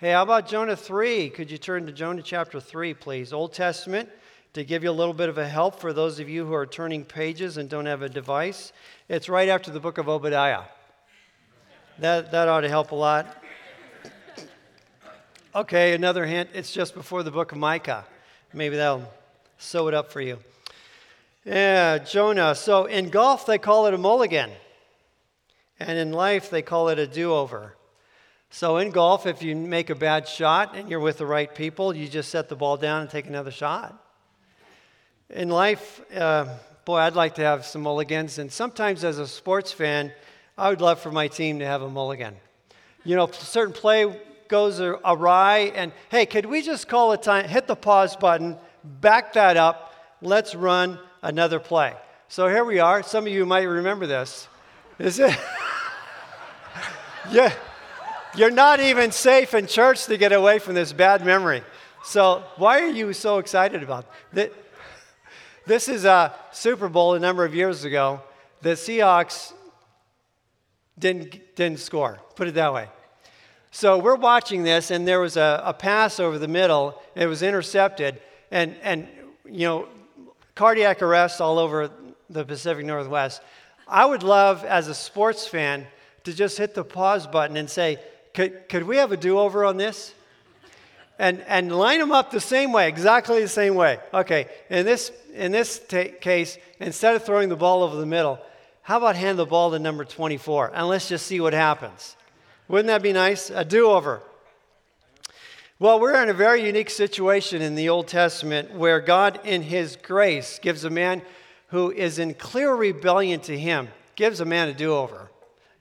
[0.00, 1.28] Hey, how about Jonah 3?
[1.28, 3.34] Could you turn to Jonah chapter 3, please?
[3.34, 4.08] Old Testament,
[4.54, 6.64] to give you a little bit of a help for those of you who are
[6.64, 8.72] turning pages and don't have a device.
[9.10, 10.62] It's right after the book of Obadiah.
[11.98, 13.44] That, that ought to help a lot.
[15.54, 16.48] Okay, another hint.
[16.54, 18.06] It's just before the book of Micah.
[18.54, 19.06] Maybe that'll
[19.58, 20.38] sew it up for you.
[21.44, 22.54] Yeah, Jonah.
[22.54, 24.50] So in golf, they call it a mulligan.
[25.78, 27.74] And in life, they call it a do over.
[28.52, 31.94] So in golf, if you make a bad shot and you're with the right people,
[31.94, 33.96] you just set the ball down and take another shot.
[35.30, 36.46] In life, uh,
[36.84, 38.38] boy, I'd like to have some mulligans.
[38.38, 40.12] And sometimes as a sports fan,
[40.58, 42.34] I would love for my team to have a mulligan.
[43.04, 47.48] You know, a certain play goes awry, and hey, could we just call a time?
[47.48, 48.56] Hit the pause button,
[49.00, 51.94] back that up, let's run another play.
[52.26, 53.04] So here we are.
[53.04, 54.48] Some of you might remember this.
[54.98, 55.38] Is it?
[57.30, 57.54] yeah.
[58.36, 61.62] You're not even safe in church to get away from this bad memory.
[62.04, 64.54] So why are you so excited about it?
[65.66, 68.20] This is a Super Bowl a number of years ago.
[68.62, 69.52] The Seahawks
[70.98, 72.88] didn't, didn't score, put it that way.
[73.72, 77.00] So we're watching this, and there was a, a pass over the middle.
[77.14, 79.08] It was intercepted, and, and
[79.44, 79.88] you know,
[80.54, 81.90] cardiac arrest all over
[82.28, 83.42] the Pacific Northwest.
[83.88, 85.86] I would love, as a sports fan,
[86.24, 87.98] to just hit the pause button and say,
[88.34, 90.14] could, could we have a do over on this?
[91.18, 93.98] And, and line them up the same way, exactly the same way.
[94.14, 98.38] Okay, in this, in this t- case, instead of throwing the ball over the middle,
[98.82, 102.16] how about hand the ball to number 24 and let's just see what happens?
[102.68, 103.50] Wouldn't that be nice?
[103.50, 104.22] A do over.
[105.80, 109.96] Well, we're in a very unique situation in the Old Testament where God, in His
[109.96, 111.22] grace, gives a man
[111.68, 115.29] who is in clear rebellion to Him, gives a man a do over.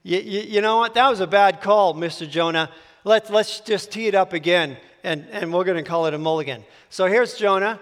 [0.02, 0.94] You, you, you, know what?
[0.94, 2.28] That was a bad call, Mr.
[2.30, 2.70] Jonah.
[3.04, 6.18] Let, let's just tee it up again, and, and we're going to call it a
[6.18, 6.64] mulligan.
[6.90, 7.82] So here's Jonah,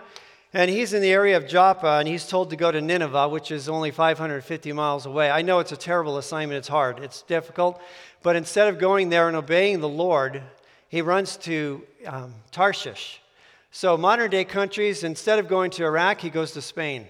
[0.52, 3.52] and he's in the area of Joppa, and he's told to go to Nineveh, which
[3.52, 5.30] is only 550 miles away.
[5.30, 7.80] I know it's a terrible assignment, it's hard, it's difficult,
[8.24, 10.42] but instead of going there and obeying the Lord,
[10.90, 13.22] he runs to um, Tarshish.
[13.70, 17.06] So, modern day countries, instead of going to Iraq, he goes to Spain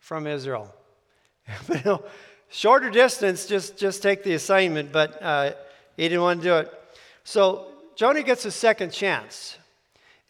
[0.00, 0.74] from Israel.
[1.84, 2.02] know,
[2.56, 5.52] shorter distance, just, just take the assignment, but uh,
[5.94, 6.72] he didn't want to do it.
[7.22, 9.58] So, Jonah gets a second chance.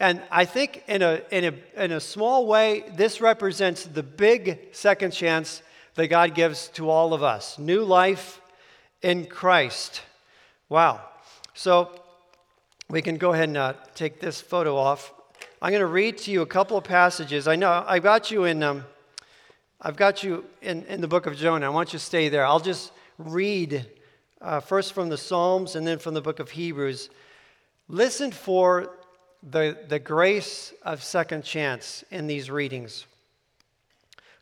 [0.01, 4.59] And I think, in a, in, a, in a small way, this represents the big
[4.73, 5.63] second chance
[5.95, 8.41] that God gives to all of us new life
[9.03, 10.03] in Christ.
[10.69, 11.03] Wow.
[11.55, 11.93] So,
[12.91, 15.13] we can go ahead and uh, take this photo off.
[15.63, 17.47] I'm going to read to you a couple of passages.
[17.47, 18.65] I know I've got you in.
[18.65, 18.85] Um,
[19.81, 21.67] I've got you in, in the book of Jonah.
[21.67, 22.47] I want you to stay there.
[22.47, 23.85] I'll just read
[24.41, 27.11] uh, first from the Psalms and then from the book of Hebrews.
[27.87, 28.97] Listen for
[29.43, 33.07] the, the grace of second chance in these readings.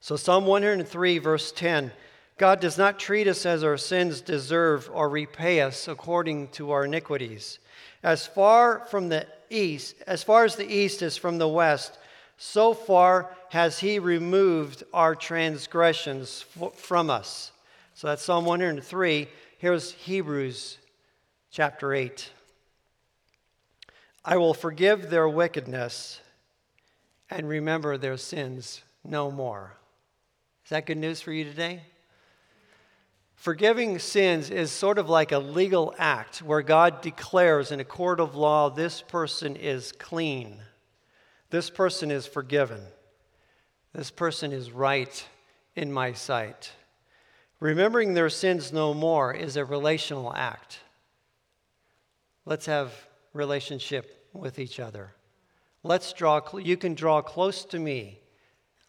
[0.00, 1.90] So, Psalm 103, verse 10
[2.36, 6.84] God does not treat us as our sins deserve or repay us according to our
[6.84, 7.58] iniquities.
[8.02, 11.98] As far from the east, as far as the east is from the west,
[12.36, 16.44] so far has he removed our transgressions
[16.76, 17.52] from us.
[17.94, 19.28] So that's Psalm 103.
[19.58, 20.78] Here's Hebrews
[21.50, 22.30] chapter 8.
[24.24, 26.20] I will forgive their wickedness
[27.30, 29.76] and remember their sins no more.
[30.64, 31.82] Is that good news for you today?
[33.34, 38.18] Forgiving sins is sort of like a legal act where God declares in a court
[38.18, 40.62] of law this person is clean,
[41.54, 42.80] this person is forgiven,
[43.92, 45.24] this person is right
[45.76, 46.72] in my sight.
[47.60, 50.80] Remembering their sins no more is a relational act.
[52.44, 52.92] Let's have
[53.32, 55.12] relationship with each other.
[55.84, 58.18] Let's draw you can draw close to me.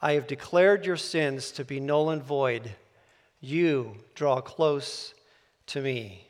[0.01, 2.71] I have declared your sins to be null and void
[3.41, 5.13] you draw close
[5.67, 6.25] to me.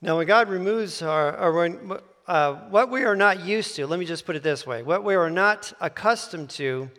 [0.00, 4.06] Now, when God removes our, when, uh, what we are not used to, let me
[4.06, 6.90] just put it this way what we are not accustomed to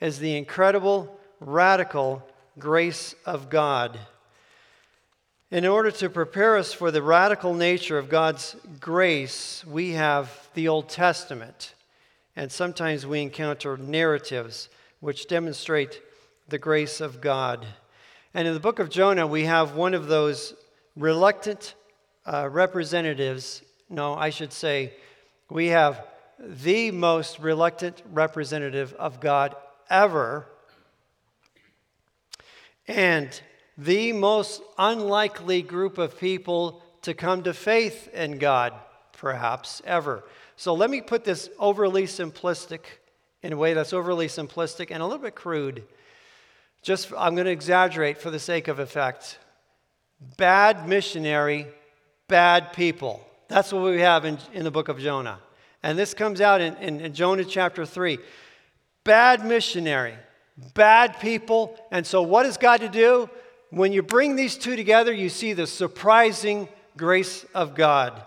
[0.00, 2.22] is the incredible, radical
[2.58, 3.98] grace of God.
[5.50, 10.68] In order to prepare us for the radical nature of God's grace, we have the
[10.68, 11.74] Old Testament.
[12.36, 14.68] And sometimes we encounter narratives
[15.00, 16.00] which demonstrate
[16.48, 17.66] the grace of God.
[18.32, 20.54] And in the book of Jonah, we have one of those
[20.96, 21.74] reluctant
[22.24, 23.62] uh, representatives.
[23.90, 24.94] No, I should say,
[25.50, 26.06] we have
[26.38, 29.54] the most reluctant representative of God
[29.90, 30.46] ever,
[32.86, 33.28] and
[33.76, 38.72] the most unlikely group of people to come to faith in God
[39.20, 40.24] perhaps, ever.
[40.56, 42.80] So let me put this overly simplistic
[43.42, 45.84] in a way that's overly simplistic and a little bit crude.
[46.82, 49.38] Just, I'm going to exaggerate for the sake of effect.
[50.38, 51.66] Bad missionary,
[52.28, 53.26] bad people.
[53.50, 55.40] That's what we have in, in the book of Jonah.
[55.82, 58.16] And this comes out in, in, in Jonah chapter 3.
[59.02, 60.14] Bad missionary,
[60.72, 61.76] bad people.
[61.90, 63.28] And so, what is God to do?
[63.70, 68.22] When you bring these two together, you see the surprising grace of God.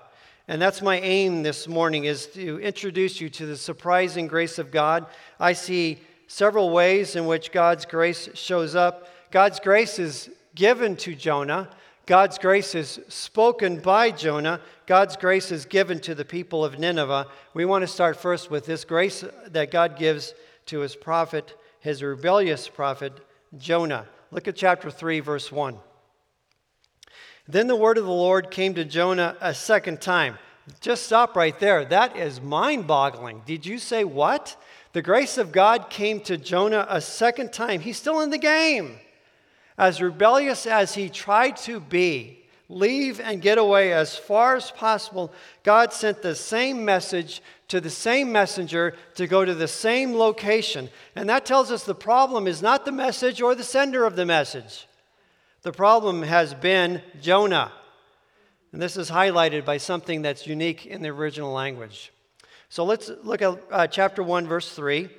[0.49, 4.71] And that's my aim this morning is to introduce you to the surprising grace of
[4.71, 5.05] God.
[5.39, 9.07] I see several ways in which God's grace shows up.
[9.31, 11.69] God's grace is given to Jonah.
[12.05, 14.59] God's grace is spoken by Jonah.
[14.87, 17.27] God's grace is given to the people of Nineveh.
[17.53, 20.33] We want to start first with this grace that God gives
[20.65, 23.13] to his prophet, his rebellious prophet,
[23.57, 24.05] Jonah.
[24.31, 25.77] Look at chapter 3, verse 1.
[27.47, 30.37] Then the word of the Lord came to Jonah a second time.
[30.81, 31.85] Just stop right there.
[31.85, 33.43] That is mind boggling.
[33.45, 34.57] Did you say what?
[34.91, 37.79] The grace of God came to Jonah a second time.
[37.79, 38.99] He's still in the game.
[39.77, 45.31] As rebellious as he tried to be, leave and get away as far as possible,
[45.63, 50.89] God sent the same message to the same messenger to go to the same location.
[51.15, 54.25] And that tells us the problem is not the message or the sender of the
[54.25, 54.87] message.
[55.63, 57.71] The problem has been Jonah.
[58.71, 62.11] And this is highlighted by something that's unique in the original language.
[62.69, 65.09] So let's look at uh, chapter 1, verse 3.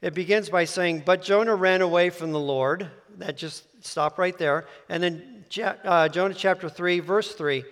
[0.00, 2.90] It begins by saying, But Jonah ran away from the Lord.
[3.18, 4.66] That just stop right there.
[4.88, 5.44] And then
[5.84, 7.64] uh, Jonah chapter 3, verse 3.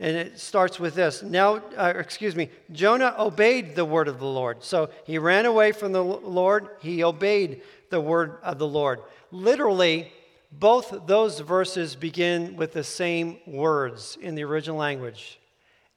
[0.00, 1.22] And it starts with this.
[1.22, 4.62] Now, uh, excuse me, Jonah obeyed the word of the Lord.
[4.62, 9.00] So he ran away from the Lord, he obeyed the word of the Lord.
[9.30, 10.12] Literally,
[10.50, 15.38] both those verses begin with the same words in the original language.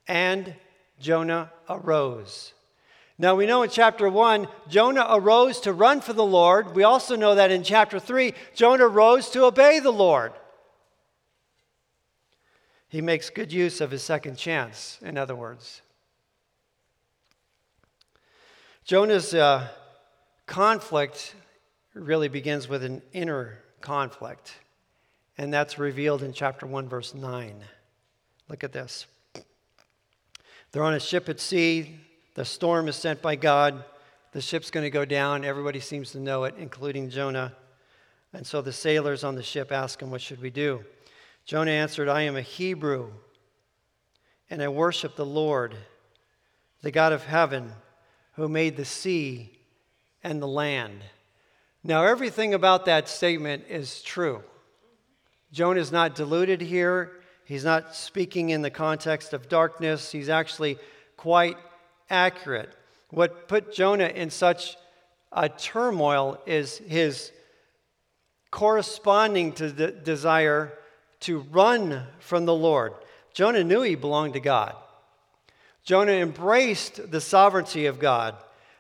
[0.08, 0.56] And
[1.00, 2.54] Jonah arose.
[3.20, 6.76] Now we know in chapter 1, Jonah arose to run for the Lord.
[6.76, 10.34] We also know that in chapter 3, Jonah rose to obey the Lord.
[12.90, 15.82] He makes good use of his second chance, in other words.
[18.86, 19.68] Jonah's uh,
[20.46, 21.36] conflict
[21.94, 24.54] really begins with an inner conflict.
[25.38, 27.64] And that's revealed in chapter 1, verse 9.
[28.48, 29.08] Look at this.
[30.72, 32.00] They're on a ship at sea.
[32.38, 33.84] The storm is sent by God.
[34.32, 35.44] The ship's going to go down.
[35.44, 37.52] Everybody seems to know it, including Jonah.
[38.32, 40.86] And so the sailors on the ship ask him, What should we do?
[41.46, 43.10] Jonah answered, I am a Hebrew,
[44.52, 45.76] and I worship the Lord,
[46.84, 47.72] the God of heaven,
[48.34, 49.58] who made the sea
[50.24, 51.02] and the land.
[51.84, 54.44] Now, everything about that statement is true.
[55.52, 57.14] Jonah is not deluded here.
[57.46, 60.12] He's not speaking in the context of darkness.
[60.12, 60.78] He's actually
[61.16, 61.58] quite
[62.10, 62.74] accurate.
[63.10, 64.76] What put Jonah in such
[65.32, 67.32] a turmoil is his
[68.52, 70.74] corresponding to the desire
[71.22, 72.94] to run from the Lord.
[73.34, 74.76] Jonah knew he belonged to God.
[75.84, 78.36] Jonah embraced the sovereignty of God.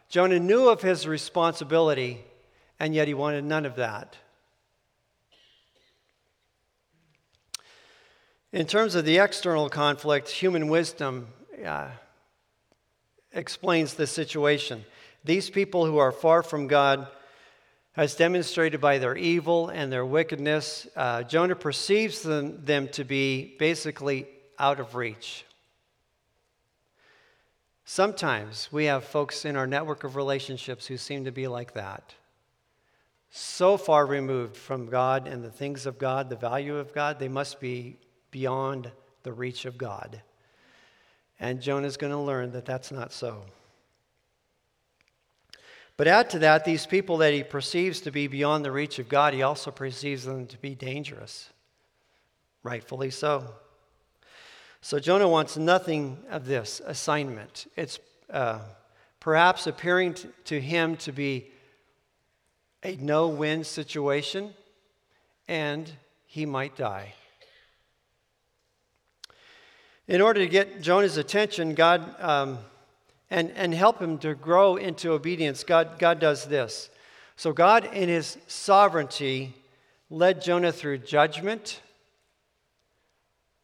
[0.09, 2.23] Jonah knew of his responsibility
[2.79, 4.17] and yet he wanted none of that.
[8.53, 11.27] In terms of the external conflict, human wisdom
[11.65, 11.89] uh,
[13.37, 14.83] explains the situation.
[15.23, 17.07] These people who are far from God,
[17.95, 23.55] as demonstrated by their evil and their wickedness, uh, Jonah perceives them, them to be
[23.57, 24.27] basically
[24.59, 25.45] out of reach.
[27.85, 32.15] Sometimes we have folks in our network of relationships who seem to be like that
[33.29, 37.27] so far removed from God and the things of God, the value of God, they
[37.27, 37.97] must be
[38.31, 38.91] beyond
[39.23, 40.21] the reach of God.
[41.39, 43.43] And Jonah's going to learn that that's not so.
[45.97, 49.09] But add to that, these people that he perceives to be beyond the reach of
[49.09, 51.49] God, he also perceives them to be dangerous.
[52.61, 53.55] Rightfully so.
[54.81, 57.65] So Jonah wants nothing of this assignment.
[57.75, 58.59] It's uh,
[59.19, 60.15] perhaps appearing
[60.45, 61.49] to him to be
[62.83, 64.53] a no win situation,
[65.47, 65.91] and
[66.27, 67.15] he might die.
[70.07, 72.59] In order to get Jonah's attention, God, um,
[73.29, 76.89] and, and help him to grow into obedience, God, God does this.
[77.35, 79.53] So, God, in his sovereignty,
[80.09, 81.81] led Jonah through judgment,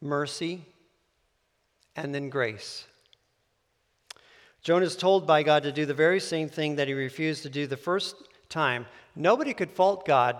[0.01, 0.65] mercy,
[1.95, 2.85] and then grace.
[4.63, 7.49] Jonah is told by God to do the very same thing that he refused to
[7.49, 8.15] do the first
[8.49, 8.85] time.
[9.15, 10.35] Nobody could fault God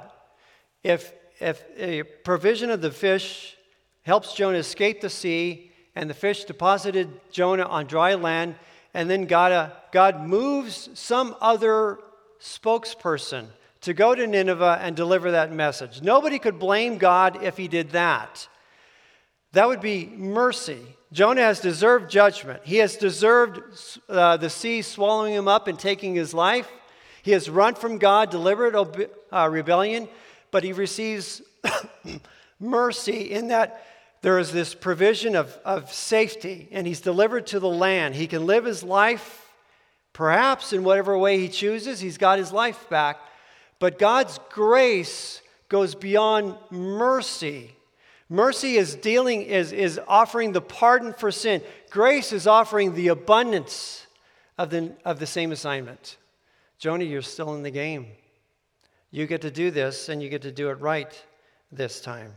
[0.83, 3.55] if, if a provision of the fish
[4.01, 8.55] helps Jonah escape the sea and the fish deposited Jonah on dry land,
[8.93, 11.99] and then God, uh, God moves some other
[12.39, 13.47] spokesperson
[13.81, 16.01] to go to Nineveh and deliver that message.
[16.01, 18.47] Nobody could blame God if he did that.
[19.53, 20.79] That would be mercy.
[21.11, 22.61] Jonah has deserved judgment.
[22.63, 23.61] He has deserved
[24.09, 26.67] uh, the sea swallowing him up and taking his life.
[27.21, 30.09] He has run from God, deliberate ob- uh, rebellion,
[30.49, 31.41] but he receives
[32.59, 33.85] mercy in that
[34.23, 38.15] there is this provision of, of safety, and he's delivered to the land.
[38.15, 39.53] He can live his life,
[40.13, 41.99] perhaps in whatever way he chooses.
[41.99, 43.17] He's got his life back.
[43.79, 47.75] But God's grace goes beyond mercy.
[48.29, 51.61] Mercy is dealing, is, is offering the pardon for sin.
[51.89, 54.07] Grace is offering the abundance
[54.57, 56.15] of the, of the same assignment.
[56.79, 58.07] Jonah, you're still in the game.
[59.11, 61.13] You get to do this, and you get to do it right
[61.73, 62.33] this time.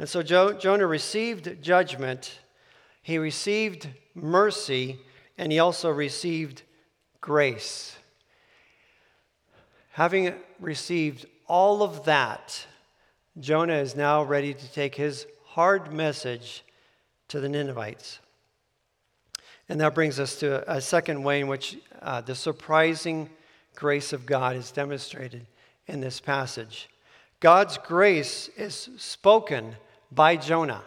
[0.00, 2.38] And so jo- Jonah received judgment,
[3.02, 4.98] he received mercy,
[5.36, 6.62] and he also received
[7.20, 7.98] grace.
[9.90, 12.66] Having received all of that,
[13.38, 16.64] Jonah is now ready to take his hard message
[17.28, 18.20] to the Ninevites.
[19.68, 23.28] And that brings us to a second way in which uh, the surprising
[23.74, 25.46] grace of God is demonstrated
[25.86, 26.88] in this passage.
[27.40, 29.76] God's grace is spoken
[30.12, 30.82] by Jonah.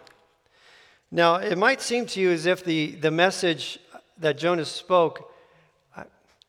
[1.12, 3.80] Now, it might seem to you as if the, the message
[4.18, 5.32] that Jonah spoke,
[5.96, 6.04] uh,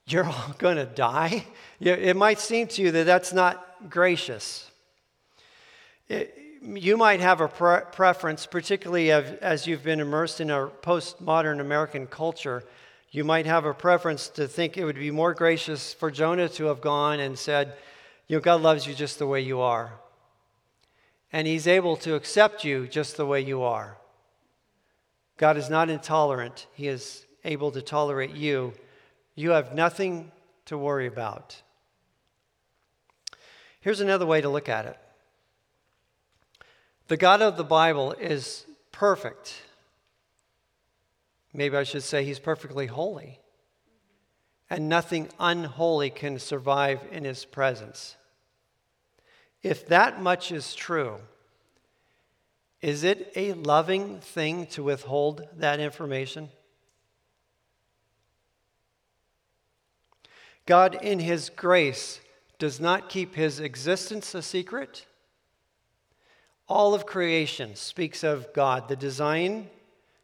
[0.07, 1.45] you're all going to die.
[1.81, 4.71] It might seem to you that that's not gracious.
[6.09, 11.61] It, you might have a pre- preference, particularly as you've been immersed in a postmodern
[11.61, 12.65] American culture.
[13.11, 16.65] You might have a preference to think it would be more gracious for Jonah to
[16.67, 17.75] have gone and said,
[18.29, 19.93] You know, God loves you just the way you are
[21.35, 23.99] and He's able to accept you just the way you are.
[25.37, 28.73] God is not intolerant, He is able to tolerate you.
[29.35, 30.31] You have nothing
[30.67, 31.61] to worry about.
[33.81, 34.97] Here's another way to look at it
[37.09, 39.61] the God of the Bible is perfect.
[41.53, 43.41] Maybe I should say He's perfectly holy.
[44.71, 48.17] And nothing unholy can survive in His presence.
[49.65, 51.17] If that much is true,
[52.83, 56.51] is it a loving thing to withhold that information?
[60.67, 62.21] God, in His grace,
[62.59, 65.07] does not keep His existence a secret.
[66.69, 68.89] All of creation speaks of God.
[68.89, 69.71] The design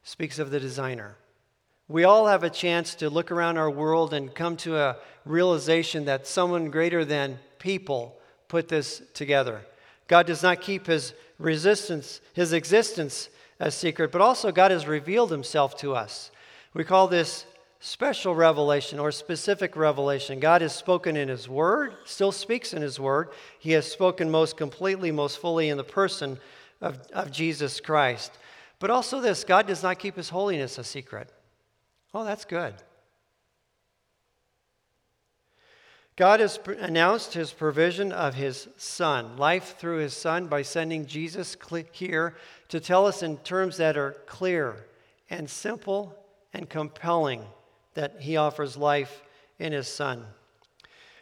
[0.02, 1.16] speaks of the designer.
[1.88, 6.04] We all have a chance to look around our world and come to a realization
[6.04, 8.19] that someone greater than people
[8.50, 9.62] put this together.
[10.08, 13.30] God does not keep his resistance, his existence
[13.60, 16.30] a secret, but also God has revealed himself to us.
[16.74, 17.46] We call this
[17.78, 20.40] special revelation or specific revelation.
[20.40, 23.30] God has spoken in his word, still speaks in his word.
[23.58, 26.38] He has spoken most completely, most fully in the person
[26.80, 28.32] of, of Jesus Christ.
[28.80, 31.30] But also this God does not keep his holiness a secret.
[32.12, 32.74] Oh, that's good.
[36.20, 41.56] God has announced his provision of his Son, life through his Son, by sending Jesus
[41.92, 42.36] here
[42.68, 44.84] to tell us in terms that are clear
[45.30, 46.14] and simple
[46.52, 47.42] and compelling
[47.94, 49.22] that he offers life
[49.58, 50.26] in his Son.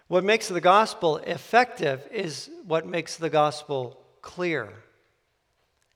[0.09, 4.69] What makes the gospel effective is what makes the gospel clear.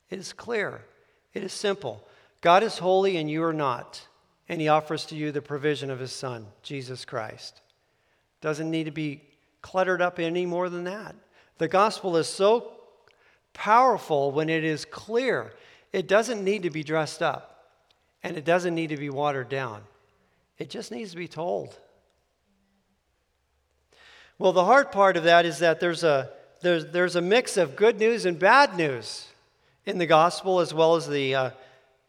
[0.09, 0.85] It is clear,
[1.33, 2.07] it is simple.
[2.39, 4.07] God is holy and you are not,
[4.47, 7.62] and he offers to you the provision of his Son, Jesus Christ.
[8.43, 9.21] Doesn't need to be
[9.61, 11.15] cluttered up any more than that.
[11.59, 12.73] The gospel is so
[13.53, 15.53] powerful when it is clear.
[15.93, 17.69] It doesn't need to be dressed up,
[18.21, 19.83] and it doesn't need to be watered down.
[20.57, 21.79] It just needs to be told.
[24.37, 26.29] Well, the hard part of that is that there's a,
[26.61, 29.25] there's, there's a mix of good news and bad news
[29.85, 31.49] in the gospel, as well as the, uh,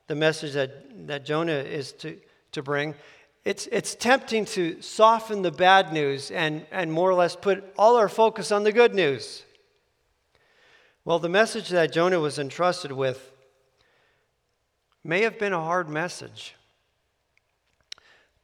[0.08, 2.18] the message that, that Jonah is to,
[2.50, 2.96] to bring
[3.44, 7.96] it's, it's tempting to soften the bad news and, and more or less put all
[7.96, 9.44] our focus on the good news.
[11.04, 13.30] Well, the message that Jonah was entrusted with
[15.02, 16.54] may have been a hard message,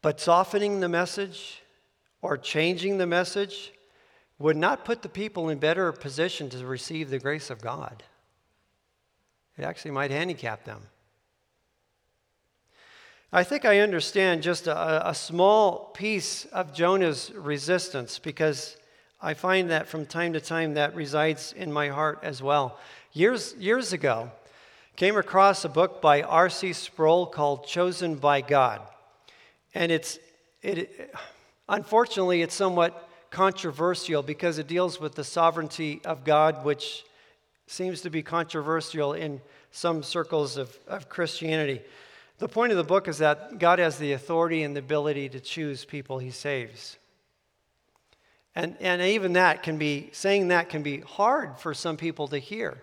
[0.02, 1.62] but softening the message
[2.20, 3.72] or changing the message
[4.38, 8.02] would not put the people in better position to receive the grace of God.
[9.56, 10.82] It actually might handicap them.
[13.32, 18.76] I think I understand just a, a, small piece of Jonah's resistance because
[19.22, 22.76] I find that from time to time that resides in my heart as well.
[23.12, 24.32] Years, years ago,
[24.96, 26.72] came across a book by R.C.
[26.72, 28.80] Sproul called Chosen by God.
[29.76, 30.18] And it's,
[30.60, 31.14] it,
[31.68, 37.04] unfortunately, it's somewhat controversial because it deals with the sovereignty of God, which
[37.68, 41.80] seems to be controversial in some circles of, of Christianity.
[42.40, 45.40] The point of the book is that God has the authority and the ability to
[45.40, 46.96] choose people he saves.
[48.54, 52.38] And, and even that can be, saying that can be hard for some people to
[52.38, 52.80] hear.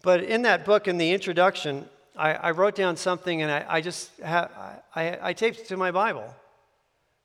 [0.00, 3.80] But in that book, in the introduction, I, I wrote down something and I, I
[3.82, 6.34] just I, I taped it to my Bible.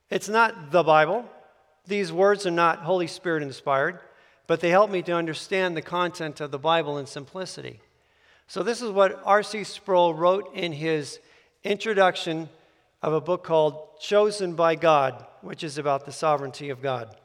[0.09, 1.23] It's not the Bible.
[1.87, 4.01] These words are not Holy Spirit inspired,
[4.47, 7.79] but they help me to understand the content of the Bible in simplicity.
[8.47, 9.63] So, this is what R.C.
[9.63, 11.19] Sproul wrote in his
[11.63, 12.49] introduction
[13.01, 17.15] of a book called Chosen by God, which is about the sovereignty of God.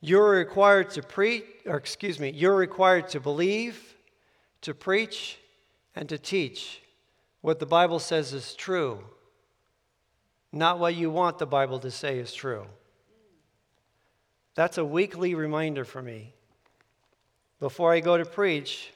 [0.00, 3.94] You're required to preach, or excuse me, you're required to believe,
[4.62, 5.38] to preach,
[5.94, 6.80] and to teach
[7.40, 8.98] what the Bible says is true,
[10.52, 12.66] not what you want the Bible to say is true.
[14.54, 16.34] That's a weekly reminder for me.
[17.60, 18.90] Before I go to preach,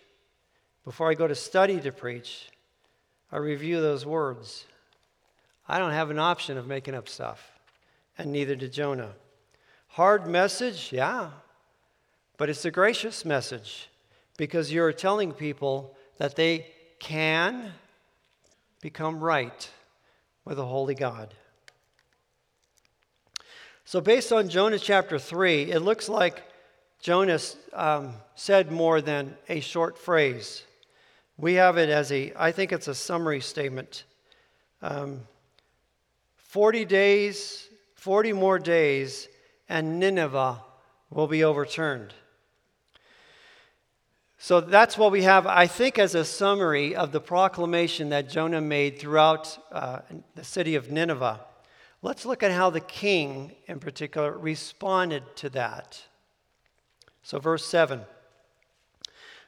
[0.85, 2.51] before I go to study to preach,
[3.33, 4.67] I review those words.
[5.69, 7.51] I don't have an option of making up stuff,
[8.17, 9.13] and neither did Jonah.
[9.89, 11.31] Hard message, yeah,
[12.37, 13.89] but it's a gracious message
[14.37, 16.67] because you're telling people that they
[16.99, 17.73] can
[18.81, 19.71] become right
[20.45, 21.35] with a holy God.
[23.85, 26.43] So, based on Jonah chapter 3, it looks like
[27.01, 27.39] Jonah
[27.73, 30.65] um, said more than a short phrase.
[31.39, 34.05] We have it as a, I think it's a summary statement.
[34.81, 35.21] Um,
[36.37, 39.29] 40 days, 40 more days,
[39.69, 40.63] and Nineveh
[41.11, 42.15] will be overturned.
[44.39, 48.61] So that's what we have, I think, as a summary of the proclamation that Jonah
[48.61, 50.01] made throughout uh,
[50.35, 51.41] the city of Nineveh.
[52.01, 56.03] Let's look at how the king, in particular, responded to that.
[57.23, 58.03] So, verse 7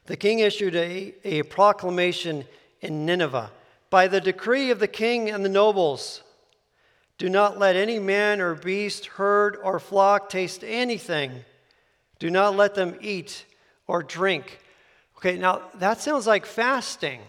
[0.09, 2.43] The king issued a, a proclamation
[2.81, 3.51] in Nineveh
[3.89, 6.21] by the decree of the king and the nobles.
[7.17, 11.45] Do not let any man or beast, herd or flock taste anything.
[12.19, 13.45] Do not let them eat
[13.87, 14.59] or drink
[15.19, 17.19] Okay, now that sounds like fasting,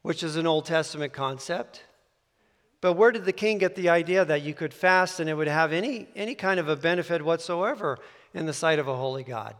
[0.00, 1.82] which is an Old Testament concept.
[2.80, 5.46] But where did the king get the idea that you could fast and it would
[5.46, 7.98] have any, any kind of a benefit whatsoever
[8.32, 9.54] in the sight of a holy God?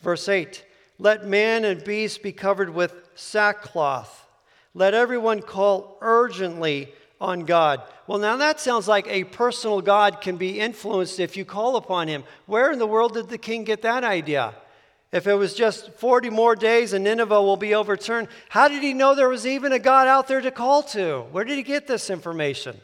[0.00, 0.64] Verse 8
[0.98, 4.26] Let man and beast be covered with sackcloth.
[4.74, 7.82] Let everyone call urgently on God.
[8.06, 12.08] Well, now that sounds like a personal God can be influenced if you call upon
[12.08, 12.24] him.
[12.46, 14.54] Where in the world did the king get that idea?
[15.12, 18.92] If it was just 40 more days and Nineveh will be overturned, how did he
[18.92, 21.20] know there was even a God out there to call to?
[21.30, 22.80] Where did he get this information?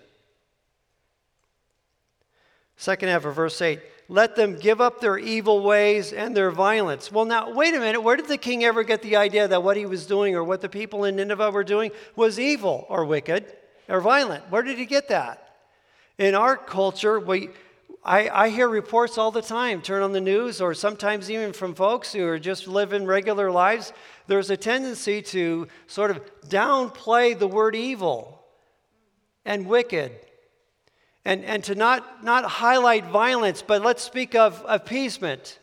[2.76, 7.12] Second half of verse 8 let them give up their evil ways and their violence.
[7.12, 8.00] Well, now, wait a minute.
[8.00, 10.60] Where did the king ever get the idea that what he was doing or what
[10.60, 13.46] the people in Nineveh were doing was evil or wicked
[13.88, 14.50] or violent?
[14.50, 15.54] Where did he get that?
[16.18, 17.50] In our culture, we,
[18.04, 21.72] I, I hear reports all the time, turn on the news, or sometimes even from
[21.72, 23.92] folks who are just living regular lives.
[24.26, 28.44] There's a tendency to sort of downplay the word evil
[29.44, 30.10] and wicked
[31.24, 35.58] and, and to not, not highlight violence, but let's speak of appeasement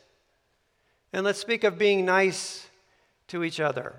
[1.13, 2.67] and let's speak of being nice
[3.29, 3.95] to each other.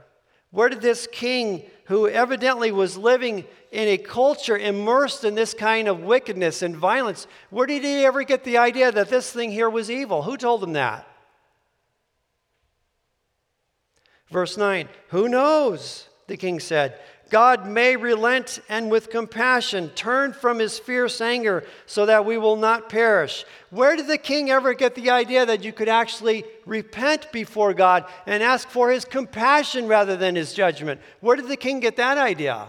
[0.51, 5.89] Where did this king, who evidently was living in a culture immersed in this kind
[5.89, 9.69] of wickedness and violence, where did he ever get the idea that this thing here
[9.69, 10.23] was evil?
[10.23, 11.07] Who told him that?
[14.31, 16.09] Verse 9 Who knows?
[16.27, 16.99] The king said.
[17.31, 22.57] God may relent and with compassion turn from his fierce anger so that we will
[22.57, 23.45] not perish.
[23.71, 28.07] Where did the king ever get the idea that you could actually repent before God
[28.27, 31.01] and ask for his compassion rather than his judgment?
[31.21, 32.69] Where did the king get that idea?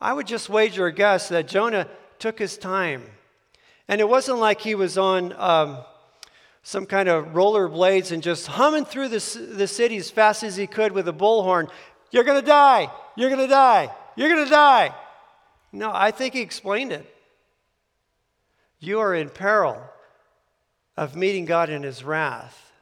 [0.00, 3.04] I would just wager a guess that Jonah took his time.
[3.88, 5.78] And it wasn't like he was on um,
[6.62, 10.56] some kind of roller blades and just humming through the, the city as fast as
[10.56, 11.68] he could with a bullhorn
[12.12, 12.90] you're going to die.
[13.16, 13.90] You're going to die.
[14.14, 14.94] You're going to die.
[15.72, 17.06] No, I think he explained it.
[18.78, 19.80] You are in peril
[20.96, 22.72] of meeting God in his wrath,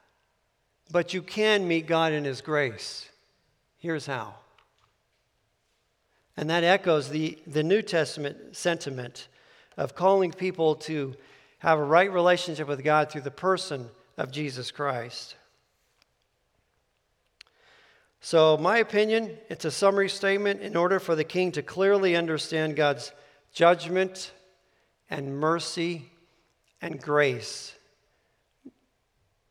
[0.90, 3.08] but you can meet God in his grace.
[3.78, 4.34] Here's how.
[6.36, 9.28] And that echoes the, the New Testament sentiment
[9.76, 11.14] of calling people to
[11.58, 15.36] have a right relationship with God through the person of Jesus Christ.
[18.22, 22.76] So, my opinion, it's a summary statement in order for the king to clearly understand
[22.76, 23.12] God's
[23.52, 24.32] judgment
[25.08, 26.10] and mercy
[26.82, 27.74] and grace.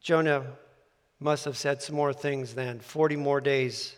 [0.02, 0.46] Jonah
[1.20, 3.96] must have said some more things then 40 more days,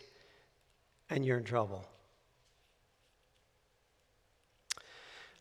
[1.10, 1.86] and you're in trouble.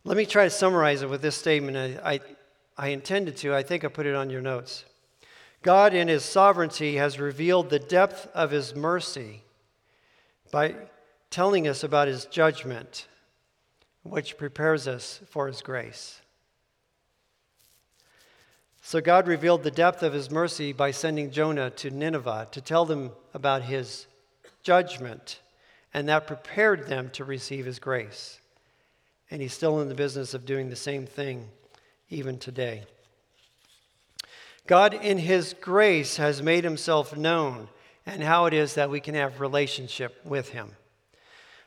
[0.04, 1.78] Let me try to summarize it with this statement.
[1.78, 2.20] I, I,
[2.78, 4.84] I intended to, I think I put it on your notes.
[5.64, 9.44] God, in His sovereignty, has revealed the depth of His mercy
[10.52, 10.76] by
[11.30, 13.08] telling us about His judgment,
[14.04, 16.22] which prepares us for His grace.
[18.82, 22.86] So, God revealed the depth of His mercy by sending Jonah to Nineveh to tell
[22.86, 24.08] them about His
[24.64, 25.42] judgment,
[25.94, 28.40] and that prepared them to receive His grace.
[29.30, 31.50] And He's still in the business of doing the same thing
[32.10, 32.84] even today.
[34.72, 37.68] God, in His grace, has made Himself known
[38.06, 40.78] and how it is that we can have relationship with Him.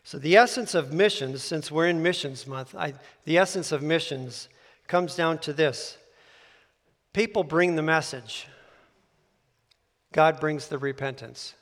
[0.05, 2.95] So, the essence of missions, since we're in Missions Month, I,
[3.27, 4.49] the essence of missions
[4.89, 5.99] comes down to this
[7.13, 8.47] people bring the message,
[10.15, 11.53] God brings the repentance.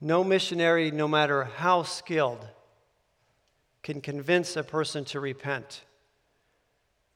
[0.00, 2.46] No missionary, no matter how skilled,
[3.82, 5.82] can convince a person to repent.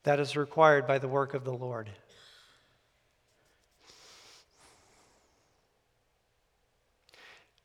[0.03, 1.89] That is required by the work of the Lord.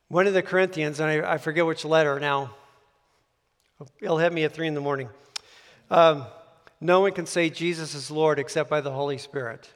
[0.09, 2.55] One of the Corinthians, and I, I forget which letter now,
[4.01, 5.11] it'll hit me at three in the morning.
[5.90, 6.25] Um,
[6.81, 9.71] no one can say Jesus is Lord except by the Holy Spirit.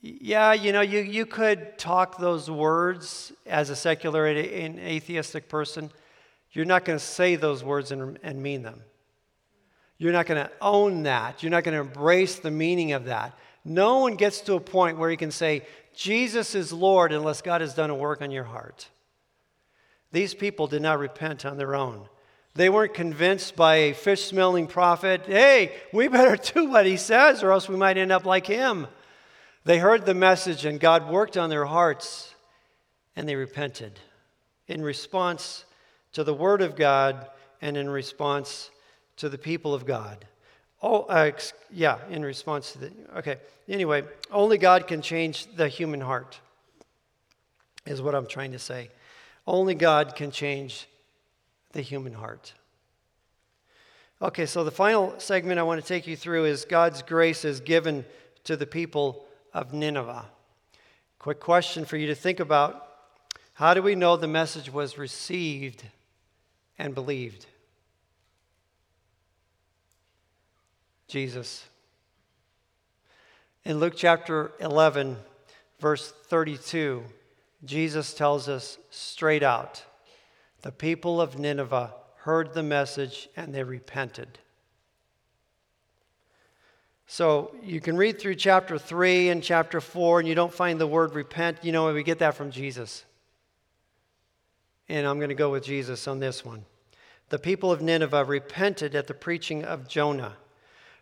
[0.00, 5.90] Yeah, you know, you, you could talk those words as a secular and atheistic person.
[6.52, 8.82] You're not going to say those words and, and mean them.
[9.98, 11.42] You're not going to own that.
[11.42, 13.36] You're not going to embrace the meaning of that.
[13.64, 17.60] No one gets to a point where he can say, Jesus is Lord unless God
[17.60, 18.88] has done a work on your heart.
[20.12, 22.08] These people did not repent on their own.
[22.54, 27.42] They weren't convinced by a fish smelling prophet, hey, we better do what he says
[27.42, 28.86] or else we might end up like him.
[29.64, 32.34] They heard the message and God worked on their hearts
[33.16, 33.98] and they repented
[34.66, 35.64] in response
[36.12, 37.28] to the word of God
[37.60, 38.70] and in response
[39.18, 40.24] to the people of God.
[40.82, 41.32] Oh, uh,
[41.72, 42.92] yeah, in response to the.
[43.16, 43.36] Okay,
[43.68, 46.38] anyway, only God can change the human heart,
[47.84, 48.90] is what I'm trying to say.
[49.46, 50.88] Only God can change
[51.72, 52.52] the human heart.
[54.22, 57.60] Okay, so the final segment I want to take you through is God's grace is
[57.60, 58.04] given
[58.44, 60.26] to the people of Nineveh.
[61.18, 62.84] Quick question for you to think about
[63.54, 65.84] How do we know the message was received
[66.78, 67.46] and believed?
[71.08, 71.64] Jesus.
[73.64, 75.16] In Luke chapter 11,
[75.80, 77.02] verse 32,
[77.64, 79.84] Jesus tells us straight out
[80.62, 84.38] the people of Nineveh heard the message and they repented.
[87.06, 90.86] So you can read through chapter 3 and chapter 4 and you don't find the
[90.86, 91.64] word repent.
[91.64, 93.04] You know, we get that from Jesus.
[94.88, 96.64] And I'm going to go with Jesus on this one.
[97.30, 100.36] The people of Nineveh repented at the preaching of Jonah.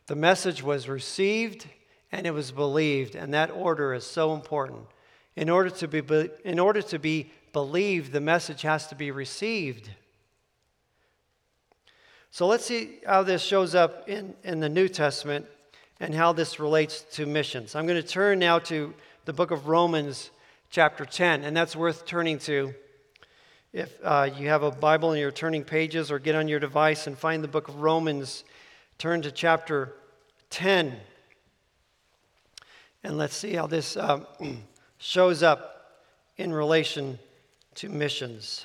[0.07, 1.67] The message was received
[2.13, 4.87] and it was believed, and that order is so important.
[5.35, 9.91] In order to be, in order to be believed, the message has to be received.
[12.31, 15.47] So let's see how this shows up in, in the New Testament
[16.01, 17.75] and how this relates to missions.
[17.75, 20.31] I'm going to turn now to the book of Romans,
[20.71, 22.75] chapter 10, and that's worth turning to.
[23.73, 27.07] If uh, you have a Bible and you're turning pages, or get on your device
[27.07, 28.45] and find the book of Romans
[28.99, 29.93] Turn to chapter
[30.51, 30.97] 10.
[33.05, 34.25] And let's see how this uh,
[34.99, 36.01] shows up
[36.39, 37.19] in relation
[37.75, 38.65] to missions.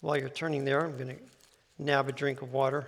[0.00, 1.22] While you're turning there, I'm going to
[1.78, 2.86] nab a drink of water.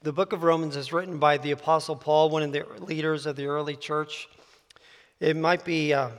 [0.00, 3.34] The book of Romans is written by the Apostle Paul, one of the leaders of
[3.34, 4.28] the early church.
[5.18, 6.10] It might be uh,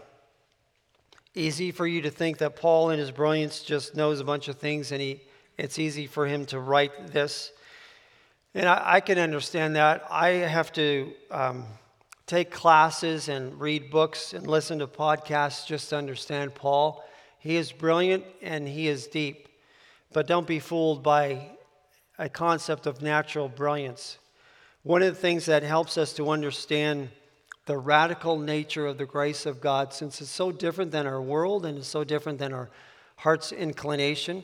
[1.33, 4.57] easy for you to think that Paul, in his brilliance, just knows a bunch of
[4.57, 5.21] things and he,
[5.57, 7.53] it's easy for him to write this.
[8.53, 10.03] And I, I can understand that.
[10.11, 11.63] I have to um,
[12.27, 17.01] take classes and read books and listen to podcasts just to understand Paul.
[17.39, 19.47] He is brilliant and he is deep.
[20.11, 21.51] But don't be fooled by
[22.19, 24.17] a concept of natural brilliance.
[24.83, 27.09] One of the things that helps us to understand
[27.65, 31.65] the radical nature of the grace of God, since it's so different than our world
[31.65, 32.69] and it's so different than our
[33.15, 34.43] heart's inclination,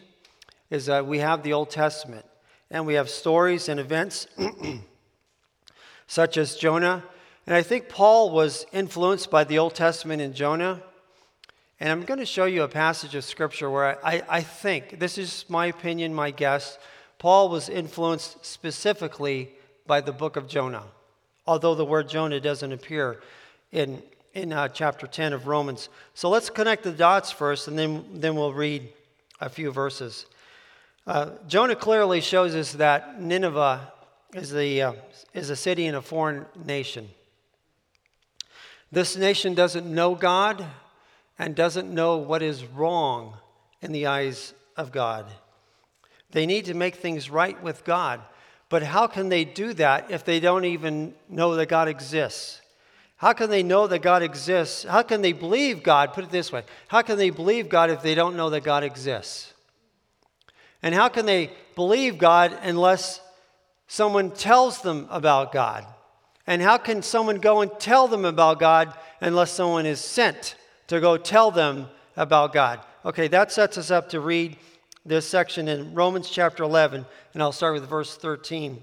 [0.69, 2.25] is that we have the Old Testament
[2.71, 4.27] and we have stories and events
[6.07, 7.03] such as Jonah.
[7.45, 10.81] And I think Paul was influenced by the Old Testament in Jonah.
[11.79, 15.17] And I'm going to show you a passage of scripture where I, I, think, this
[15.17, 16.77] is my opinion, my guess,
[17.17, 19.51] Paul was influenced specifically
[19.88, 20.84] by the book of Jonah,
[21.47, 23.21] although the word Jonah doesn't appear
[23.71, 24.01] in,
[24.34, 25.89] in uh, chapter 10 of Romans.
[26.13, 28.89] So let's connect the dots first, and then, then we'll read
[29.39, 30.25] a few verses.
[31.08, 33.91] Uh, Jonah clearly shows us that Nineveh
[34.34, 34.93] is, the, uh,
[35.34, 37.10] is a city in a foreign nation.
[38.91, 40.65] This nation doesn't know God
[41.38, 43.38] and doesn't know what is wrong
[43.82, 45.25] in the eyes of God.
[46.35, 48.19] They need to make things right with God.
[48.67, 52.59] But how can they do that if they don't even know that God exists?
[53.15, 54.83] How can they know that God exists?
[54.83, 56.11] How can they believe God?
[56.11, 58.83] Put it this way How can they believe God if they don't know that God
[58.83, 59.53] exists?
[60.83, 63.21] And how can they believe God unless
[63.87, 65.85] someone tells them about God?
[66.45, 70.99] And how can someone go and tell them about God unless someone is sent to
[70.99, 72.81] go tell them about God?
[73.05, 74.57] Okay, that sets us up to read
[75.05, 78.81] this section in Romans chapter 11, and I'll start with verse 13.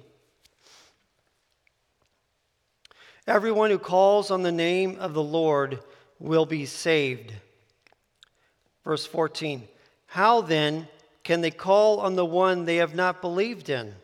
[3.27, 5.81] Everyone who calls on the name of the Lord
[6.21, 7.33] will be saved.
[8.85, 9.67] Verse 14.
[10.07, 10.87] How then
[11.25, 13.95] can they call on the one they have not believed in?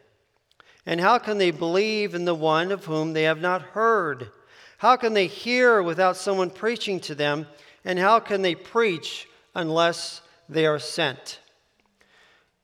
[0.86, 4.30] And how can they believe in the one of whom they have not heard?
[4.78, 7.46] How can they hear without someone preaching to them?
[7.84, 11.40] And how can they preach unless they are sent?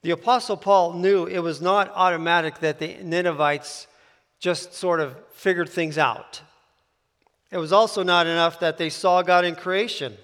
[0.05, 3.87] The Apostle Paul knew it was not automatic that the Ninevites
[4.39, 6.43] just sort of figured things out.
[7.49, 10.15] It was also not enough that they saw God in creation.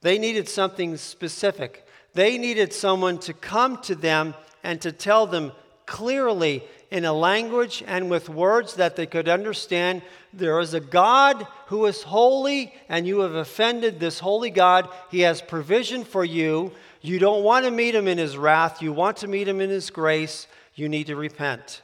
[0.00, 1.86] They needed something specific.
[2.14, 4.32] They needed someone to come to them
[4.64, 5.52] and to tell them
[5.84, 10.00] clearly in a language and with words that they could understand
[10.32, 14.88] there is a God who is holy, and you have offended this holy God.
[15.10, 16.72] He has provision for you.
[17.02, 19.68] You don't want to meet him in his wrath, you want to meet him in
[19.68, 20.46] his grace.
[20.74, 21.82] You need to repent.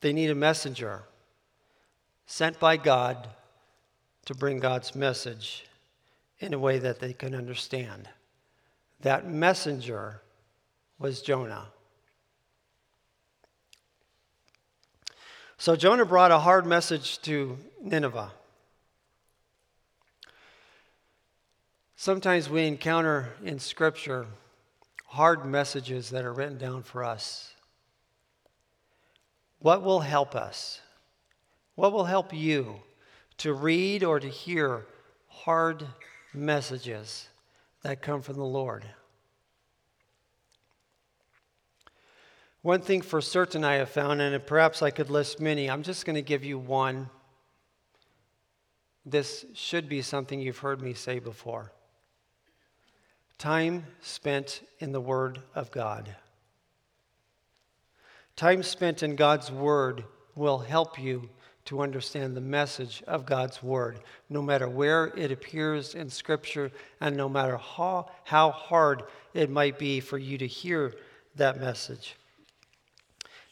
[0.00, 1.02] They need a messenger
[2.26, 3.28] sent by God
[4.26, 5.66] to bring God's message
[6.38, 8.08] in a way that they can understand.
[9.00, 10.22] That messenger
[10.98, 11.66] was Jonah.
[15.58, 18.30] So Jonah brought a hard message to Nineveh.
[21.96, 24.26] Sometimes we encounter in Scripture
[25.06, 27.54] hard messages that are written down for us.
[29.58, 30.80] What will help us?
[31.74, 32.76] What will help you
[33.38, 34.86] to read or to hear
[35.28, 35.86] hard
[36.32, 37.28] messages
[37.82, 38.84] that come from the Lord.
[42.62, 46.04] One thing for certain I have found, and perhaps I could list many, I'm just
[46.04, 47.08] going to give you one.
[49.04, 51.72] This should be something you've heard me say before.
[53.38, 56.14] Time spent in the Word of God.
[58.34, 61.28] Time spent in God's Word will help you
[61.66, 63.98] to understand the message of God's Word,
[64.30, 66.70] no matter where it appears in Scripture
[67.00, 69.02] and no matter how, how hard
[69.34, 70.94] it might be for you to hear
[71.34, 72.16] that message.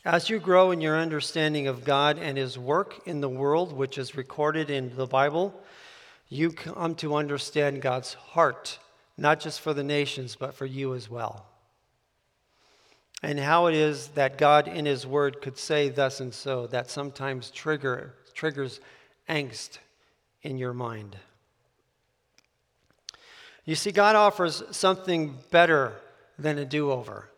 [0.04, 3.98] As you grow in your understanding of God and His work in the world, which
[3.98, 5.58] is recorded in the Bible,
[6.28, 8.78] you come to understand God's heart,
[9.16, 11.46] not just for the nations, but for you as well.
[13.22, 16.90] And how it is that God in His Word could say thus and so, that
[16.90, 18.80] sometimes trigger, triggers
[19.28, 19.78] angst
[20.42, 21.16] in your mind.
[23.64, 25.94] You see, God offers something better
[26.38, 27.30] than a do over.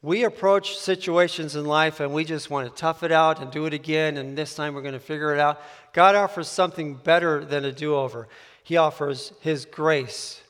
[0.00, 3.66] We approach situations in life and we just want to tough it out and do
[3.66, 5.60] it again, and this time we're going to figure it out.
[5.92, 8.28] God offers something better than a do over.
[8.62, 10.41] He offers His grace.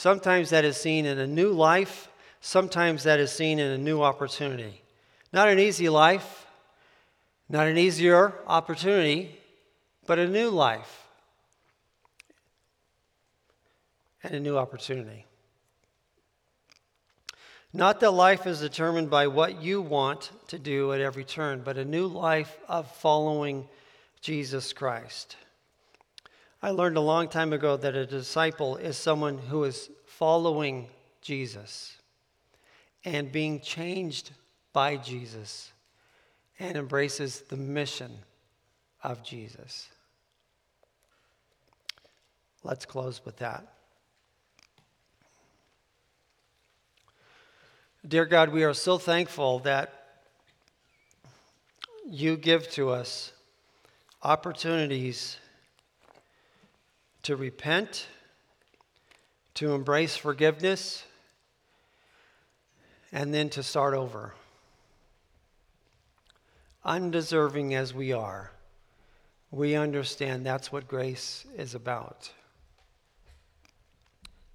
[0.00, 2.08] Sometimes that is seen in a new life,
[2.40, 4.80] sometimes that is seen in a new opportunity.
[5.30, 6.46] Not an easy life,
[7.50, 9.38] not an easier opportunity,
[10.06, 11.06] but a new life
[14.22, 15.26] and a new opportunity.
[17.74, 21.76] Not that life is determined by what you want to do at every turn, but
[21.76, 23.68] a new life of following
[24.22, 25.36] Jesus Christ.
[26.62, 30.88] I learned a long time ago that a disciple is someone who is following
[31.22, 31.96] Jesus
[33.02, 34.32] and being changed
[34.74, 35.72] by Jesus
[36.58, 38.12] and embraces the mission
[39.02, 39.88] of Jesus.
[42.62, 43.66] Let's close with that.
[48.06, 50.20] Dear God, we are so thankful that
[52.06, 53.32] you give to us
[54.22, 55.38] opportunities
[57.22, 58.06] to repent,
[59.54, 61.04] to embrace forgiveness,
[63.12, 64.34] and then to start over.
[66.84, 68.50] Undeserving as we are,
[69.50, 72.30] we understand that's what grace is about.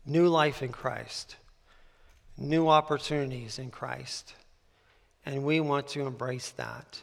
[0.05, 1.35] New life in Christ
[2.37, 4.33] new opportunities in Christ.
[5.25, 7.01] And we want to embrace that.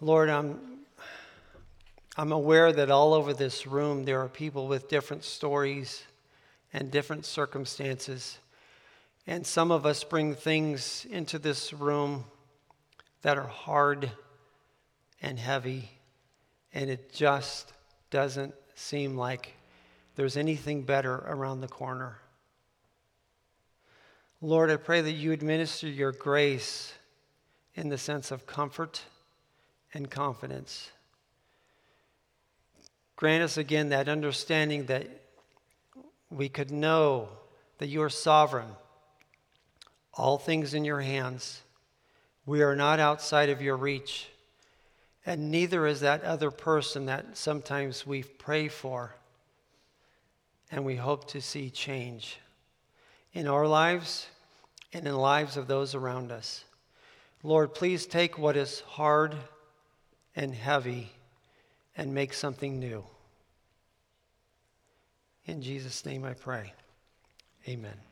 [0.00, 0.75] Lord, I'm,
[2.18, 6.02] I'm aware that all over this room there are people with different stories
[6.72, 8.38] and different circumstances.
[9.26, 12.24] And some of us bring things into this room
[13.20, 14.10] that are hard
[15.20, 15.90] and heavy,
[16.72, 17.72] and it just
[18.10, 19.54] doesn't seem like
[20.14, 22.18] there's anything better around the corner.
[24.40, 26.94] Lord, I pray that you administer your grace
[27.74, 29.02] in the sense of comfort
[29.92, 30.90] and confidence.
[33.16, 35.08] Grant us again that understanding that
[36.30, 37.30] we could know
[37.78, 38.68] that you are sovereign,
[40.12, 41.62] all things in your hands.
[42.44, 44.28] We are not outside of your reach,
[45.24, 49.16] and neither is that other person that sometimes we pray for
[50.70, 52.38] and we hope to see change
[53.32, 54.26] in our lives
[54.92, 56.64] and in the lives of those around us.
[57.42, 59.36] Lord, please take what is hard
[60.34, 61.10] and heavy
[61.96, 63.04] and make something new.
[65.46, 66.72] In Jesus' name I pray.
[67.68, 68.05] Amen.